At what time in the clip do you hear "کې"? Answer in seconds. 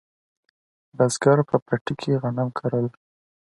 2.01-2.11